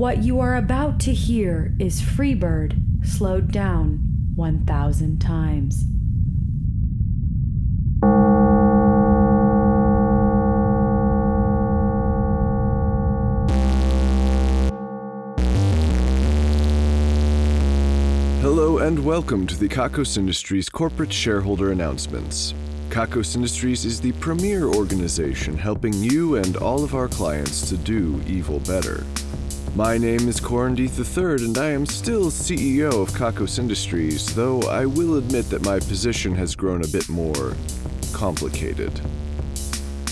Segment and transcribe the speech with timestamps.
[0.00, 3.98] What you are about to hear is Freebird slowed down
[4.34, 5.84] 1,000 times.
[18.40, 22.54] Hello and welcome to the Kakos Industries corporate shareholder announcements.
[22.88, 28.18] Kakos Industries is the premier organization helping you and all of our clients to do
[28.26, 29.04] evil better.
[29.76, 34.62] My name is Corin Deeth III, and I am still CEO of Kakos Industries, though
[34.62, 37.54] I will admit that my position has grown a bit more
[38.12, 39.00] complicated.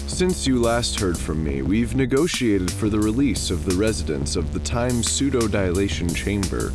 [0.07, 4.53] Since you last heard from me, we've negotiated for the release of the residents of
[4.53, 6.73] the Time Pseudo-Dilation Chamber.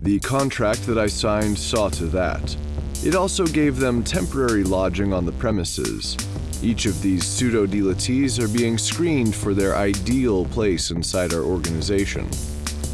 [0.00, 2.56] The contract that I signed saw to that.
[3.04, 6.16] It also gave them temporary lodging on the premises.
[6.60, 12.28] Each of these pseudo dilatees are being screened for their ideal place inside our organization.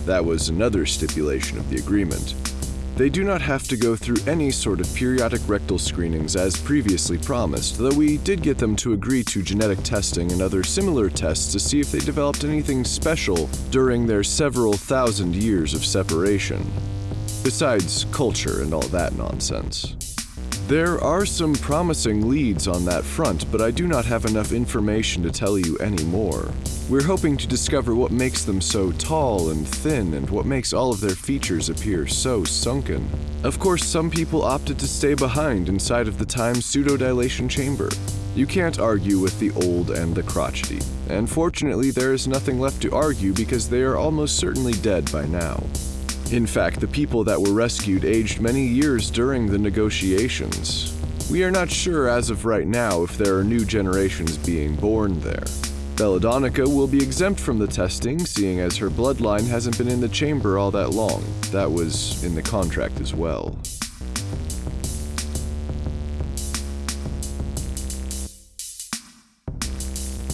[0.04, 2.34] That was another stipulation of the agreement.
[2.96, 7.16] They do not have to go through any sort of periodic rectal screenings as previously
[7.16, 11.50] promised, though we did get them to agree to genetic testing and other similar tests
[11.52, 16.70] to see if they developed anything special during their several thousand years of separation.
[17.42, 20.13] Besides culture and all that nonsense.
[20.66, 25.22] There are some promising leads on that front, but I do not have enough information
[25.22, 26.50] to tell you any more.
[26.88, 30.90] We're hoping to discover what makes them so tall and thin and what makes all
[30.90, 33.06] of their features appear so sunken.
[33.42, 37.90] Of course, some people opted to stay behind inside of the time pseudo-dilation chamber.
[38.34, 40.80] You can't argue with the old and the crotchety.
[41.10, 45.26] And fortunately, there is nothing left to argue because they are almost certainly dead by
[45.26, 45.62] now.
[46.34, 50.92] In fact, the people that were rescued aged many years during the negotiations.
[51.30, 55.20] We are not sure as of right now if there are new generations being born
[55.20, 55.44] there.
[55.94, 60.08] Belladonica will be exempt from the testing, seeing as her bloodline hasn't been in the
[60.08, 61.24] chamber all that long.
[61.52, 63.56] That was in the contract as well.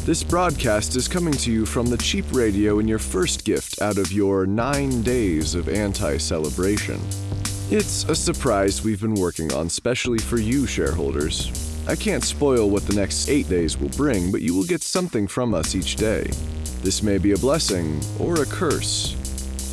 [0.06, 3.98] This broadcast is coming to you from the cheap radio in your first gift out
[3.98, 6.98] of your nine days of anti celebration.
[7.70, 11.52] It's a surprise we've been working on specially for you, shareholders.
[11.86, 15.26] I can't spoil what the next eight days will bring, but you will get something
[15.26, 16.22] from us each day.
[16.82, 19.14] This may be a blessing or a curse.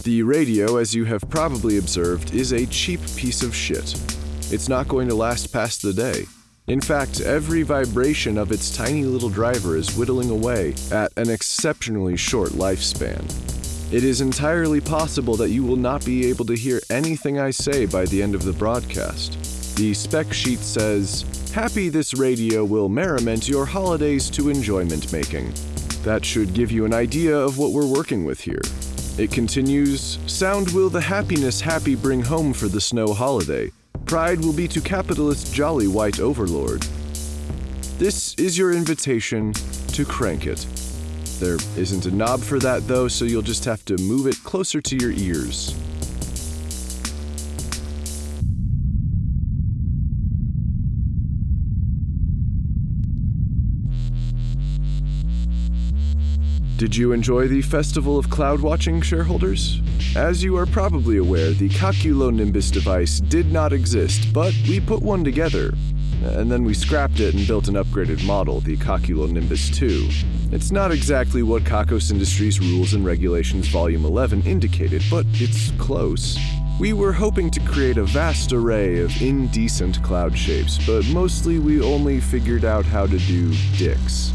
[0.03, 3.93] The radio, as you have probably observed, is a cheap piece of shit.
[4.51, 6.25] It's not going to last past the day.
[6.67, 12.17] In fact, every vibration of its tiny little driver is whittling away at an exceptionally
[12.17, 13.23] short lifespan.
[13.93, 17.85] It is entirely possible that you will not be able to hear anything I say
[17.85, 19.77] by the end of the broadcast.
[19.77, 21.23] The spec sheet says,
[21.55, 25.53] Happy this radio will merriment your holidays to enjoyment making.
[26.03, 28.61] That should give you an idea of what we're working with here.
[29.17, 33.71] It continues, Sound will the happiness happy bring home for the snow holiday.
[34.07, 36.81] Pride will be to capitalist jolly white overlord.
[37.99, 40.65] This is your invitation to crank it.
[41.41, 44.79] There isn't a knob for that though, so you'll just have to move it closer
[44.79, 45.75] to your ears.
[56.77, 59.81] Did you enjoy the Festival of Cloud Watching, shareholders?
[60.15, 65.23] As you are probably aware, the Calculonimbus device did not exist, but we put one
[65.23, 65.73] together.
[66.21, 70.55] And then we scrapped it and built an upgraded model, the Calculonimbus 2.
[70.55, 76.37] It's not exactly what Kakos Industries Rules and Regulations Volume 11 indicated, but it's close.
[76.79, 81.81] We were hoping to create a vast array of indecent cloud shapes, but mostly we
[81.81, 84.31] only figured out how to do dicks.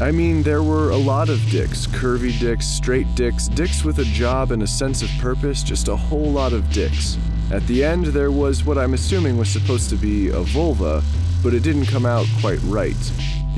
[0.00, 4.04] I mean, there were a lot of dicks curvy dicks, straight dicks, dicks with a
[4.04, 7.18] job and a sense of purpose, just a whole lot of dicks.
[7.50, 11.02] At the end, there was what I'm assuming was supposed to be a vulva,
[11.42, 12.94] but it didn't come out quite right.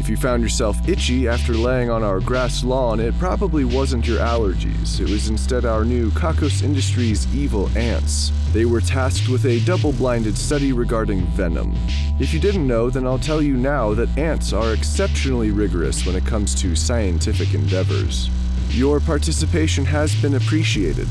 [0.00, 4.18] If you found yourself itchy after laying on our grass lawn, it probably wasn't your
[4.20, 4.98] allergies.
[4.98, 8.32] It was instead our new Kakos Industries evil ants.
[8.54, 11.76] They were tasked with a double blinded study regarding venom.
[12.18, 16.16] If you didn't know, then I'll tell you now that ants are exceptionally rigorous when
[16.16, 18.30] it comes to scientific endeavors.
[18.70, 21.08] Your participation has been appreciated.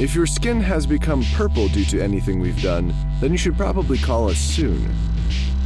[0.00, 3.98] If your skin has become purple due to anything we've done, then you should probably
[3.98, 4.92] call us soon.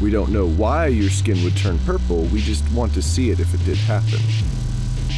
[0.01, 3.41] We don't know why your skin would turn purple, we just want to see it
[3.41, 4.21] if it did happen.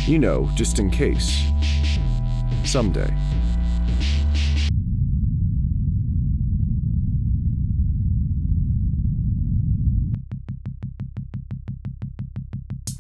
[0.07, 1.43] You know, just in case.
[2.65, 3.13] Someday.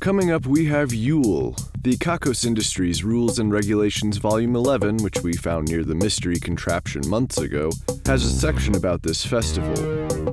[0.00, 1.54] Coming up, we have Yule.
[1.82, 7.02] The Kakos Industries Rules and Regulations Volume 11, which we found near the mystery contraption
[7.08, 7.70] months ago,
[8.06, 9.75] has a section about this festival.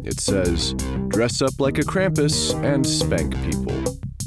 [0.05, 0.75] It says,
[1.15, 3.73] Dress up like a Krampus and spank people.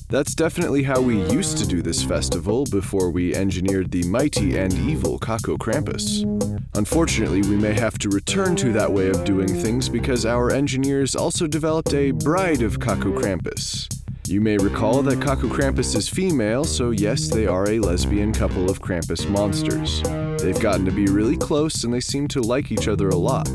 [0.08, 4.72] That's definitely how we used to do this festival before we engineered the mighty and
[4.72, 6.24] evil Kako Krampus.
[6.76, 11.14] Unfortunately, we may have to return to that way of doing things because our engineers
[11.14, 13.94] also developed a bride of Kako Krampus.
[14.26, 18.70] You may recall that Kako Krampus is female, so yes, they are a lesbian couple
[18.70, 20.02] of Krampus monsters.
[20.42, 23.50] They've gotten to be really close and they seem to like each other a lot.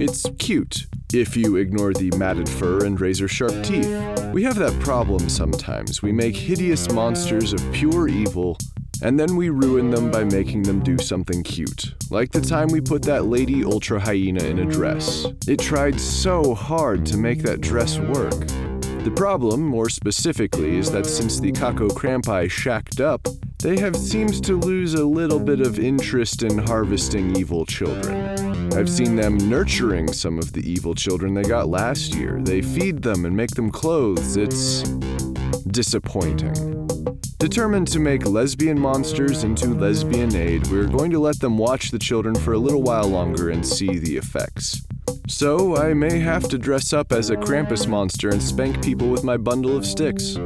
[0.00, 3.86] It's cute, if you ignore the matted fur and razor sharp teeth.
[4.32, 6.02] We have that problem sometimes.
[6.02, 8.56] We make hideous monsters of pure evil,
[9.02, 11.94] and then we ruin them by making them do something cute.
[12.10, 15.26] Like the time we put that lady ultra hyena in a dress.
[15.46, 18.46] It tried so hard to make that dress work.
[19.04, 23.26] The problem, more specifically, is that since the Kako Krampi shacked up,
[23.58, 28.51] they have seemed to lose a little bit of interest in harvesting evil children.
[28.74, 32.40] I've seen them nurturing some of the evil children they got last year.
[32.40, 34.36] They feed them and make them clothes.
[34.36, 34.82] It's
[35.68, 36.54] disappointing.
[37.38, 41.98] Determined to make lesbian monsters into lesbian aid, we're going to let them watch the
[41.98, 44.80] children for a little while longer and see the effects.
[45.28, 49.22] So, I may have to dress up as a Krampus monster and spank people with
[49.22, 50.36] my bundle of sticks.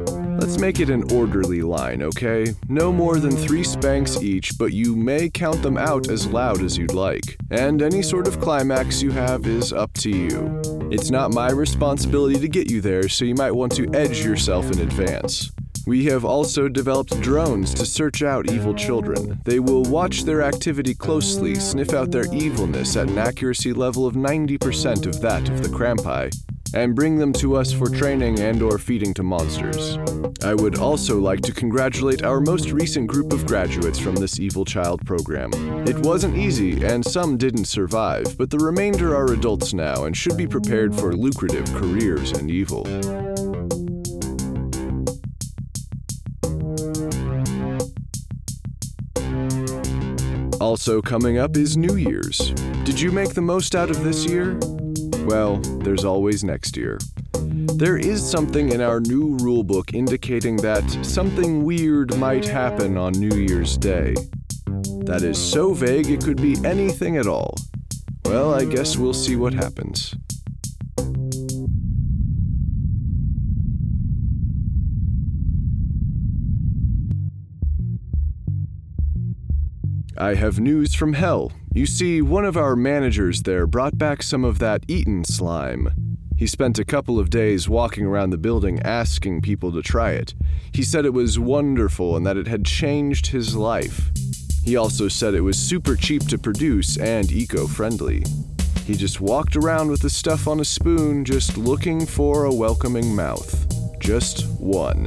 [0.47, 2.55] Let's make it an orderly line, okay?
[2.69, 6.79] No more than three spanks each, but you may count them out as loud as
[6.79, 7.37] you'd like.
[7.51, 10.89] And any sort of climax you have is up to you.
[10.93, 14.71] It's not my responsibility to get you there, so you might want to edge yourself
[14.71, 15.51] in advance.
[15.85, 19.41] We have also developed drones to search out evil children.
[19.45, 24.15] They will watch their activity closely, sniff out their evilness at an accuracy level of
[24.15, 26.33] 90% of that of the Krampi,
[26.75, 29.99] and bring them to us for training and or feeding to monsters.
[30.43, 34.65] I would also like to congratulate our most recent group of graduates from this Evil
[34.65, 35.53] Child program.
[35.87, 40.37] It wasn't easy and some didn't survive, but the remainder are adults now and should
[40.37, 42.87] be prepared for lucrative careers in evil.
[50.61, 52.51] Also, coming up is New Year's.
[52.85, 54.59] Did you make the most out of this year?
[55.27, 56.99] Well, there's always next year.
[57.35, 63.37] There is something in our new rulebook indicating that something weird might happen on New
[63.37, 64.15] Year's Day.
[65.05, 67.57] That is so vague it could be anything at all.
[68.25, 70.15] Well, I guess we'll see what happens.
[80.17, 81.51] I have news from hell.
[81.77, 85.91] You see, one of our managers there brought back some of that eaten slime.
[86.35, 90.33] He spent a couple of days walking around the building asking people to try it.
[90.73, 94.11] He said it was wonderful and that it had changed his life.
[94.65, 98.25] He also said it was super cheap to produce and eco friendly.
[98.87, 103.15] He just walked around with the stuff on a spoon, just looking for a welcoming
[103.15, 103.67] mouth.
[104.01, 105.05] Just one.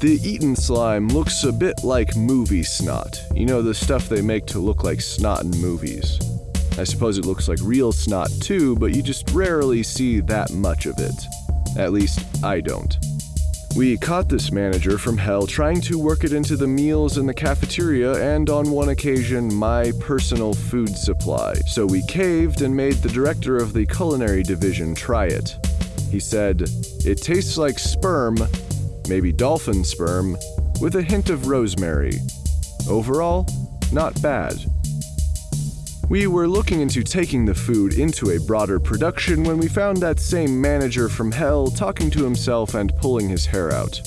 [0.00, 3.20] The eaten slime looks a bit like movie snot.
[3.34, 6.20] You know, the stuff they make to look like snot in movies.
[6.78, 10.86] I suppose it looks like real snot too, but you just rarely see that much
[10.86, 11.14] of it.
[11.76, 12.96] At least, I don't.
[13.74, 17.34] We caught this manager from hell trying to work it into the meals in the
[17.34, 21.54] cafeteria and, on one occasion, my personal food supply.
[21.66, 25.56] So we caved and made the director of the culinary division try it.
[26.08, 26.70] He said,
[27.04, 28.36] It tastes like sperm,
[29.08, 30.36] maybe dolphin sperm,
[30.80, 32.18] with a hint of rosemary.
[32.88, 33.46] Overall,
[33.92, 34.56] not bad.
[36.08, 40.20] We were looking into taking the food into a broader production when we found that
[40.20, 44.00] same manager from hell talking to himself and pulling his hair out.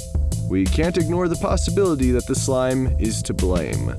[0.49, 3.95] We can't ignore the possibility that the slime is to blame.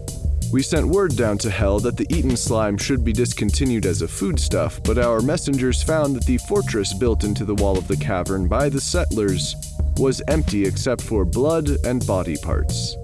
[0.52, 4.08] We sent word down to hell that the eaten slime should be discontinued as a
[4.08, 8.48] foodstuff, but our messengers found that the fortress built into the wall of the cavern
[8.48, 12.96] by the settlers was empty except for blood and body parts.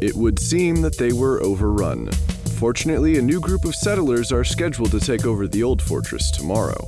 [0.00, 2.10] It would seem that they were overrun.
[2.58, 6.86] Fortunately, a new group of settlers are scheduled to take over the old fortress tomorrow.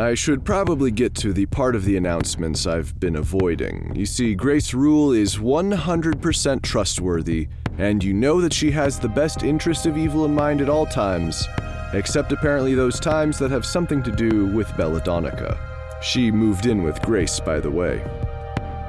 [0.00, 3.92] I should probably get to the part of the announcements I've been avoiding.
[3.94, 9.42] You see, Grace Rule is 100% trustworthy, and you know that she has the best
[9.42, 11.46] interest of evil in mind at all times,
[11.92, 15.58] except apparently those times that have something to do with Belladonica.
[16.02, 18.02] She moved in with Grace, by the way.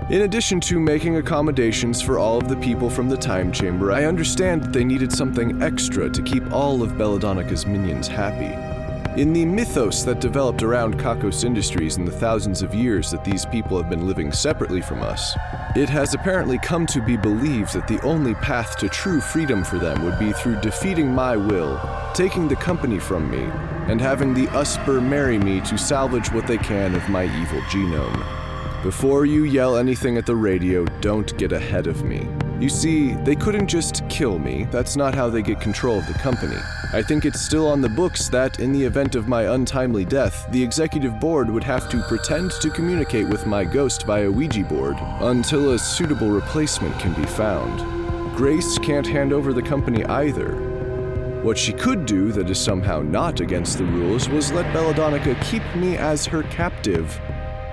[0.10, 4.06] In addition to making accommodations for all of the people from the time chamber, I
[4.06, 8.71] understand that they needed something extra to keep all of Belladonica's minions happy.
[9.18, 13.46] In the mythos that developed around Kakos Industries in the thousands of years that these
[13.46, 15.36] people have been living separately from us,
[15.75, 19.80] it has apparently come to be believed that the only path to true freedom for
[19.80, 21.77] them would be through defeating my will,
[22.13, 23.44] taking the company from me,
[23.91, 28.41] and having the Usper marry me to salvage what they can of my evil genome.
[28.84, 32.28] Before you yell anything at the radio, don't get ahead of me.
[32.60, 36.16] You see, they couldn't just kill me, that's not how they get control of the
[36.16, 36.58] company.
[36.92, 40.48] I think it's still on the books that, in the event of my untimely death,
[40.50, 44.98] the executive board would have to pretend to communicate with my ghost via Ouija board
[45.20, 47.82] until a suitable replacement can be found.
[48.36, 50.56] Grace can't hand over the company either.
[51.44, 55.64] What she could do that is somehow not against the rules was let Belladonica keep
[55.76, 57.20] me as her captive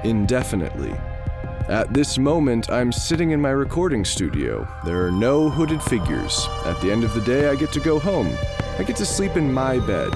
[0.05, 0.95] indefinitely.
[1.69, 4.67] At this moment, I'm sitting in my recording studio.
[4.85, 6.49] There are no hooded figures.
[6.65, 8.35] At the end of the day, I get to go home.
[8.79, 10.11] I get to sleep in my bed.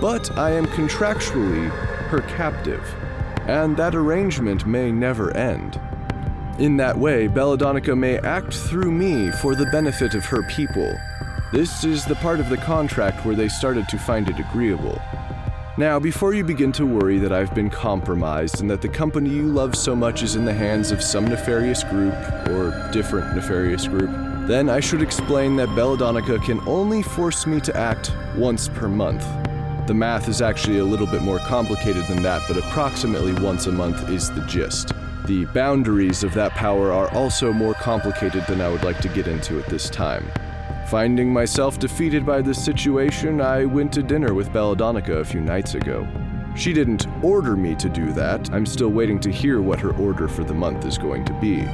[0.00, 1.70] But I am contractually
[2.08, 2.82] her captive,
[3.46, 5.80] and that arrangement may never end.
[6.58, 10.98] In that way, Belladonica may act through me for the benefit of her people.
[11.52, 15.00] This is the part of the contract where they started to find it agreeable.
[15.80, 19.44] Now, before you begin to worry that I've been compromised and that the company you
[19.44, 22.12] love so much is in the hands of some nefarious group,
[22.50, 24.10] or different nefarious group,
[24.46, 29.24] then I should explain that Belladonica can only force me to act once per month.
[29.86, 33.72] The math is actually a little bit more complicated than that, but approximately once a
[33.72, 34.92] month is the gist.
[35.24, 39.26] The boundaries of that power are also more complicated than I would like to get
[39.26, 40.30] into at this time.
[40.90, 45.74] Finding myself defeated by this situation, I went to dinner with Belladonica a few nights
[45.74, 46.04] ago.
[46.56, 50.26] She didn't order me to do that, I'm still waiting to hear what her order
[50.26, 51.64] for the month is going to be.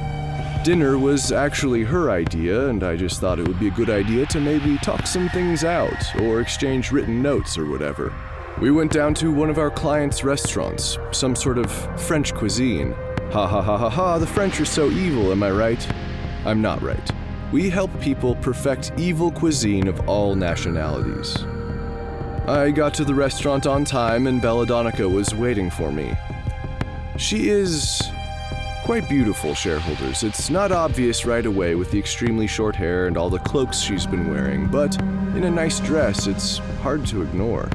[0.63, 4.27] Dinner was actually her idea, and I just thought it would be a good idea
[4.27, 8.13] to maybe talk some things out, or exchange written notes or whatever.
[8.61, 12.91] We went down to one of our clients' restaurants, some sort of French cuisine.
[13.31, 15.91] Ha ha ha ha ha, the French are so evil, am I right?
[16.45, 17.16] I'm not right
[17.51, 21.37] we help people perfect evil cuisine of all nationalities.
[22.47, 26.13] I got to the restaurant on time and Belladonica was waiting for me.
[27.17, 28.01] She is
[28.83, 30.23] quite beautiful, shareholders.
[30.23, 34.05] It's not obvious right away with the extremely short hair and all the cloaks she's
[34.05, 34.97] been wearing, but
[35.35, 37.69] in a nice dress, it's hard to ignore.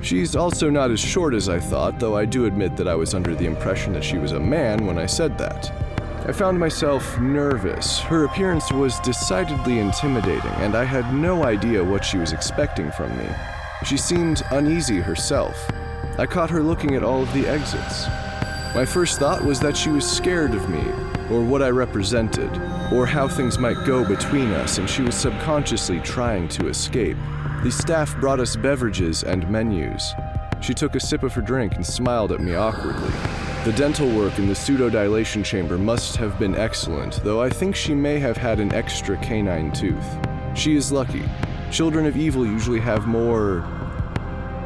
[0.00, 3.14] She's also not as short as I thought, though I do admit that I was
[3.14, 5.70] under the impression that she was a man when I said that.
[6.28, 8.00] I found myself nervous.
[8.00, 13.16] Her appearance was decidedly intimidating, and I had no idea what she was expecting from
[13.16, 13.26] me.
[13.86, 15.56] She seemed uneasy herself.
[16.18, 18.06] I caught her looking at all of the exits.
[18.74, 20.84] My first thought was that she was scared of me,
[21.30, 22.50] or what I represented,
[22.92, 27.16] or how things might go between us, and she was subconsciously trying to escape.
[27.62, 30.12] The staff brought us beverages and menus.
[30.60, 33.47] She took a sip of her drink and smiled at me awkwardly.
[33.64, 37.94] The dental work in the pseudodilation chamber must have been excellent, though I think she
[37.94, 40.16] may have had an extra canine tooth.
[40.54, 41.24] She is lucky.
[41.70, 43.66] Children of evil usually have more.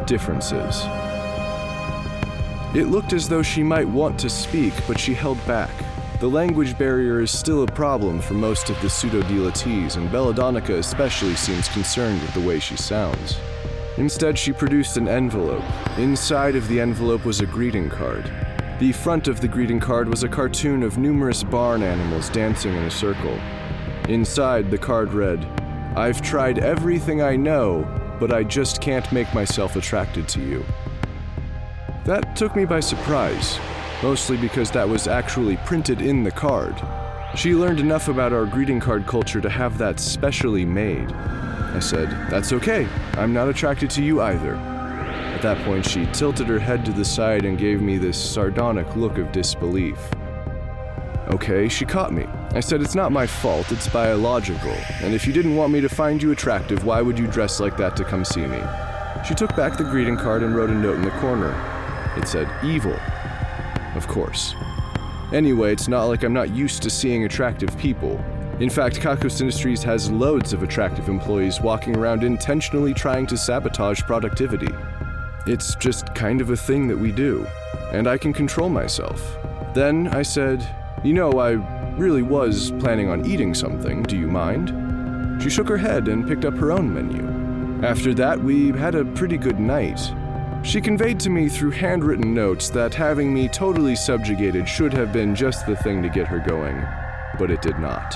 [0.06, 0.82] differences.
[2.74, 5.70] It looked as though she might want to speak, but she held back.
[6.20, 11.34] The language barrier is still a problem for most of the pseudo-deities, and Belladonica especially
[11.34, 13.38] seems concerned with the way she sounds.
[13.96, 15.64] Instead, she produced an envelope.
[15.98, 18.30] Inside of the envelope was a greeting card.
[18.82, 22.82] The front of the greeting card was a cartoon of numerous barn animals dancing in
[22.82, 23.38] a circle.
[24.08, 25.44] Inside, the card read,
[25.94, 27.86] I've tried everything I know,
[28.18, 30.64] but I just can't make myself attracted to you.
[32.04, 33.56] That took me by surprise,
[34.02, 36.74] mostly because that was actually printed in the card.
[37.36, 41.12] She learned enough about our greeting card culture to have that specially made.
[41.12, 44.71] I said, That's okay, I'm not attracted to you either.
[45.32, 48.94] At that point, she tilted her head to the side and gave me this sardonic
[48.94, 49.98] look of disbelief.
[51.28, 52.26] Okay, she caught me.
[52.52, 54.76] I said, It's not my fault, it's biological.
[55.00, 57.76] And if you didn't want me to find you attractive, why would you dress like
[57.78, 58.60] that to come see me?
[59.26, 61.52] She took back the greeting card and wrote a note in the corner.
[62.16, 62.98] It said, Evil.
[63.94, 64.54] Of course.
[65.32, 68.22] Anyway, it's not like I'm not used to seeing attractive people.
[68.60, 74.02] In fact, Kakos Industries has loads of attractive employees walking around intentionally trying to sabotage
[74.02, 74.68] productivity.
[75.44, 77.44] It's just kind of a thing that we do,
[77.90, 79.36] and I can control myself.
[79.74, 80.64] Then I said,
[81.02, 81.52] You know, I
[81.96, 84.04] really was planning on eating something.
[84.04, 85.42] Do you mind?
[85.42, 87.84] She shook her head and picked up her own menu.
[87.84, 90.00] After that, we had a pretty good night.
[90.62, 95.34] She conveyed to me through handwritten notes that having me totally subjugated should have been
[95.34, 96.80] just the thing to get her going,
[97.36, 98.10] but it did not.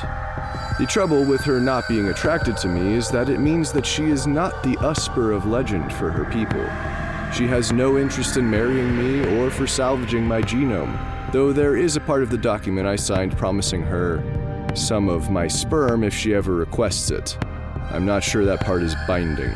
[0.78, 4.04] The trouble with her not being attracted to me is that it means that she
[4.04, 6.64] is not the Usper of legend for her people.
[7.36, 10.98] She has no interest in marrying me or for salvaging my genome,
[11.32, 14.24] though there is a part of the document I signed promising her
[14.74, 17.36] some of my sperm if she ever requests it.
[17.90, 19.52] I'm not sure that part is binding.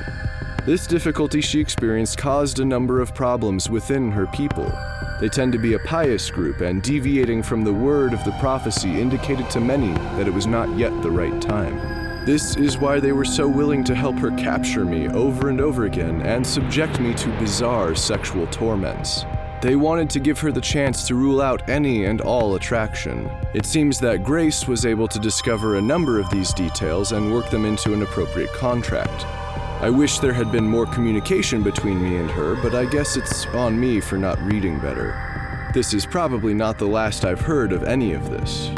[0.67, 4.71] This difficulty she experienced caused a number of problems within her people.
[5.19, 9.01] They tend to be a pious group, and deviating from the word of the prophecy
[9.01, 12.00] indicated to many that it was not yet the right time.
[12.27, 15.87] This is why they were so willing to help her capture me over and over
[15.87, 19.25] again and subject me to bizarre sexual torments.
[19.63, 23.31] They wanted to give her the chance to rule out any and all attraction.
[23.55, 27.49] It seems that Grace was able to discover a number of these details and work
[27.49, 29.25] them into an appropriate contract.
[29.83, 33.47] I wish there had been more communication between me and her, but I guess it's
[33.47, 35.71] on me for not reading better.
[35.73, 38.71] This is probably not the last I've heard of any of this.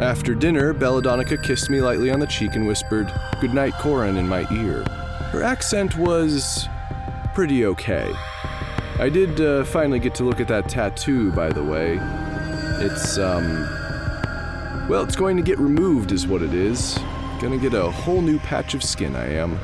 [0.00, 4.26] After dinner, Belladonica kissed me lightly on the cheek and whispered, Good night, Corin, in
[4.26, 4.82] my ear.
[5.30, 6.68] Her accent was
[7.32, 8.12] pretty okay.
[8.98, 11.98] I did uh, finally get to look at that tattoo, by the way.
[12.84, 13.68] It's, um.
[14.88, 16.98] Well, it's going to get removed, is what it is.
[17.40, 19.58] Gonna get a whole new patch of skin, I am.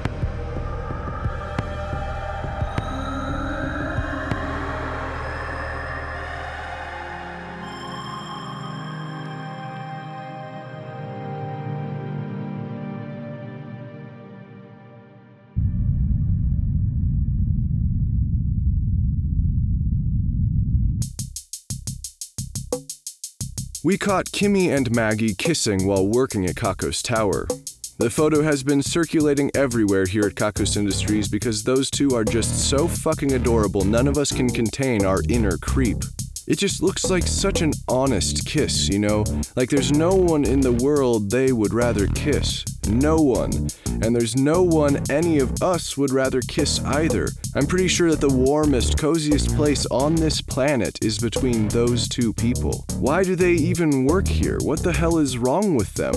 [23.82, 27.48] We caught Kimmy and Maggie kissing while working at Kakos Tower.
[27.96, 32.68] The photo has been circulating everywhere here at Kakos Industries because those two are just
[32.68, 36.04] so fucking adorable, none of us can contain our inner creep.
[36.46, 39.24] It just looks like such an honest kiss, you know?
[39.56, 42.66] Like there's no one in the world they would rather kiss.
[42.88, 43.68] No one.
[44.02, 47.28] And there's no one any of us would rather kiss either.
[47.54, 52.32] I'm pretty sure that the warmest, coziest place on this planet is between those two
[52.32, 52.84] people.
[52.98, 54.58] Why do they even work here?
[54.62, 56.14] What the hell is wrong with them?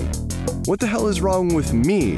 [0.65, 2.17] What the hell is wrong with me?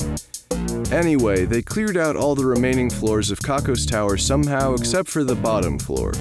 [0.91, 5.35] Anyway, they cleared out all the remaining floors of Kakos Tower somehow except for the
[5.35, 6.11] bottom floor.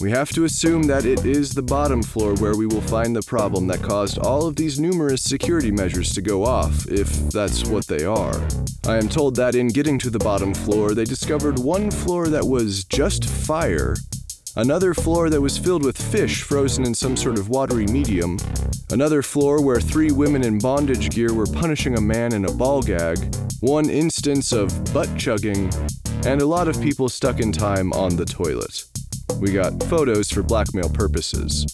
[0.00, 3.22] We have to assume that it is the bottom floor where we will find the
[3.22, 7.88] problem that caused all of these numerous security measures to go off, if that's what
[7.88, 8.40] they are.
[8.86, 12.46] I am told that in getting to the bottom floor, they discovered one floor that
[12.46, 13.96] was just fire,
[14.54, 18.38] another floor that was filled with fish frozen in some sort of watery medium,
[18.90, 22.82] another floor where three women in bondage gear were punishing a man in a ball
[22.82, 25.68] gag, one instance of butt chugging,
[26.24, 28.84] and a lot of people stuck in time on the toilet.
[29.36, 31.66] We got photos for blackmail purposes.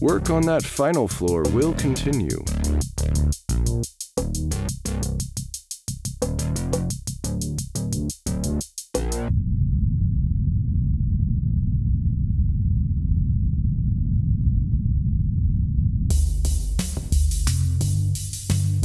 [0.00, 2.44] Work on that final floor will continue.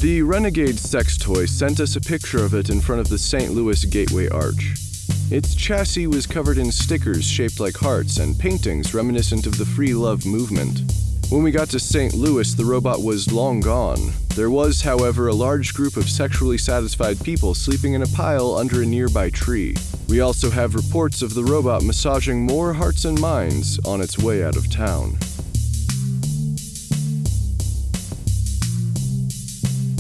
[0.02, 3.52] The Renegade sex toy sent us a picture of it in front of the St.
[3.52, 4.91] Louis Gateway Arch.
[5.32, 9.94] Its chassis was covered in stickers shaped like hearts and paintings reminiscent of the free
[9.94, 10.82] love movement.
[11.30, 12.14] When we got to St.
[12.14, 14.12] Louis, the robot was long gone.
[14.36, 18.82] There was, however, a large group of sexually satisfied people sleeping in a pile under
[18.82, 19.74] a nearby tree.
[20.10, 24.44] We also have reports of the robot massaging more hearts and minds on its way
[24.44, 25.12] out of town.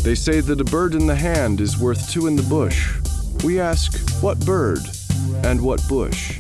[0.04, 2.94] They say that a bird in the hand is worth two in the bush.
[3.46, 4.82] We ask, what bird?
[5.44, 6.40] And what bush.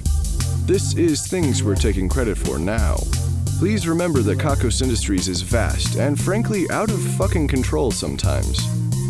[0.65, 2.97] This is things we're taking credit for now.
[3.59, 8.59] Please remember that Kakos Industries is vast and frankly out of fucking control sometimes.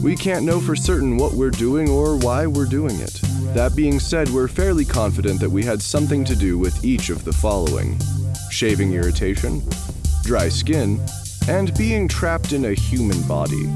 [0.04, 3.20] We can't know for certain what we're doing or why we're doing it.
[3.54, 7.24] That being said, we're fairly confident that we had something to do with each of
[7.24, 8.00] the following
[8.50, 9.62] shaving irritation,
[10.24, 11.00] dry skin,
[11.48, 13.70] and being trapped in a human body.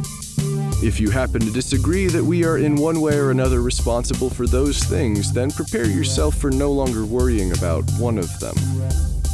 [0.86, 4.46] If you happen to disagree that we are in one way or another responsible for
[4.46, 8.56] those things, then prepare yourself for no longer worrying about one of them.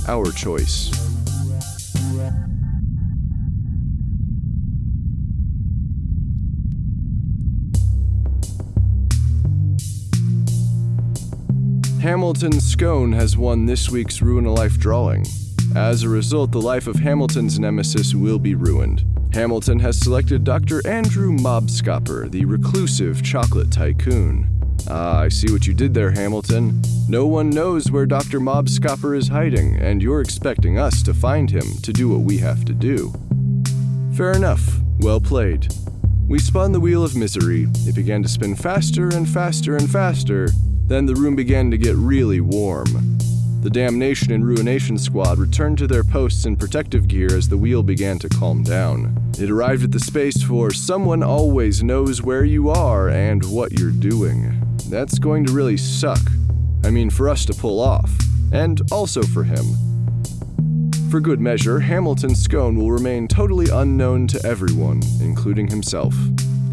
[0.08, 0.90] Our choice.
[12.02, 15.26] Hamilton Scone has won this week's Ruin a Life drawing.
[15.76, 19.11] As a result, the life of Hamilton's nemesis will be ruined.
[19.34, 20.86] Hamilton has selected Dr.
[20.86, 24.50] Andrew Mobscopper, the reclusive chocolate tycoon.
[24.90, 26.82] Ah, I see what you did there, Hamilton.
[27.08, 28.42] No one knows where Dr.
[28.42, 32.66] Mobscopper is hiding, and you're expecting us to find him to do what we have
[32.66, 33.14] to do.
[34.18, 34.80] Fair enough.
[35.00, 35.74] Well played.
[36.28, 37.68] We spun the wheel of misery.
[37.88, 40.50] It began to spin faster and faster and faster.
[40.88, 43.21] Then the room began to get really warm.
[43.62, 47.84] The Damnation and Ruination Squad returned to their posts in protective gear as the wheel
[47.84, 49.16] began to calm down.
[49.38, 53.92] It arrived at the space for Someone Always Knows Where You Are and What You're
[53.92, 54.60] Doing.
[54.90, 56.20] That's going to really suck.
[56.84, 58.12] I mean, for us to pull off,
[58.52, 59.64] and also for him.
[61.12, 66.16] For good measure, Hamilton Scone will remain totally unknown to everyone, including himself.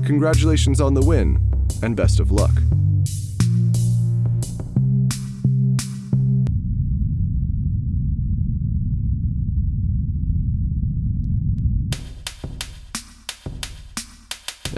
[0.06, 1.38] Congratulations on the win,
[1.82, 2.52] and best of luck.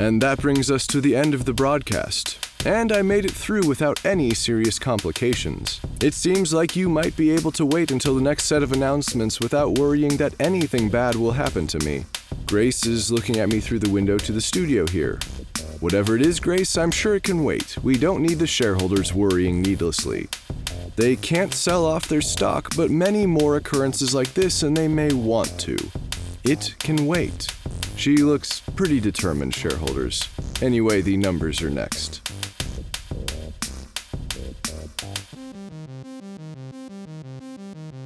[0.00, 2.38] And that brings us to the end of the broadcast.
[2.64, 5.78] And I made it through without any serious complications.
[6.02, 9.40] It seems like you might be able to wait until the next set of announcements
[9.40, 12.06] without worrying that anything bad will happen to me.
[12.46, 15.18] Grace is looking at me through the window to the studio here.
[15.80, 17.76] Whatever it is, Grace, I'm sure it can wait.
[17.82, 20.30] We don't need the shareholders worrying needlessly.
[20.96, 25.12] They can't sell off their stock, but many more occurrences like this, and they may
[25.12, 25.76] want to.
[26.42, 27.48] It can wait.
[28.00, 30.26] She looks pretty determined, shareholders.
[30.62, 32.22] Anyway, the numbers are next.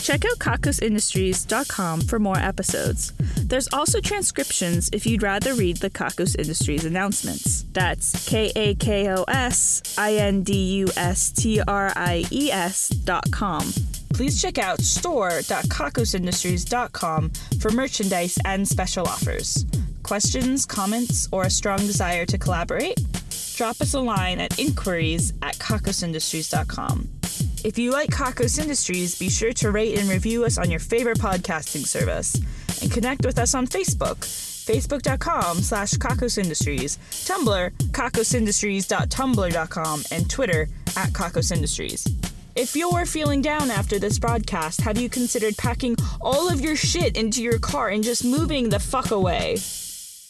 [0.00, 3.12] Check out kakosindustries.com for more episodes.
[3.44, 7.64] There's also transcriptions if you'd rather read the Kakos Industries announcements.
[7.72, 12.52] That's K A K O S I N D U S T R I E
[12.52, 13.72] S dot com.
[14.14, 17.30] Please check out store.kakosindustries.com
[17.60, 19.64] for merchandise and special offers.
[20.08, 22.98] Questions, comments, or a strong desire to collaborate?
[23.56, 27.06] Drop us a line at inquiries at kakosindustries.com.
[27.62, 31.18] If you like Kakos Industries, be sure to rate and review us on your favorite
[31.18, 32.40] podcasting service
[32.80, 41.10] and connect with us on Facebook, facebook.com slash Kakos Industries, Tumblr, kakosindustries.tumblr.com, and Twitter at
[41.10, 42.08] Kakos Industries.
[42.56, 47.18] If you're feeling down after this broadcast, have you considered packing all of your shit
[47.18, 49.58] into your car and just moving the fuck away?